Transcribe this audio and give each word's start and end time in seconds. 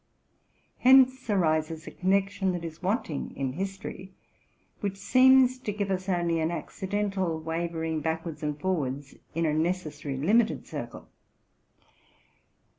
Hence 0.79 1.29
arises 1.29 1.83
2 1.85 1.91
connection 1.91 2.53
that 2.53 2.65
is 2.65 2.81
wanting 2.81 3.35
in 3.37 3.53
history, 3.53 4.13
which 4.79 4.97
seems 4.97 5.59
to 5.59 5.71
give 5.71 5.91
us 5.91 6.09
only 6.09 6.39
an 6.39 6.49
accidental 6.49 7.39
wavering 7.39 8.01
backwards 8.01 8.41
and 8.41 8.59
forwards 8.59 9.13
in 9.35 9.45
a 9.45 9.53
necessarily 9.53 10.19
limited 10.25 10.65
circle. 10.65 11.07